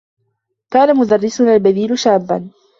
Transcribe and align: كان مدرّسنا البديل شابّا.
كان 0.71 0.95
مدرّسنا 0.97 1.53
البديل 1.55 1.99
شابّا. 1.99 2.49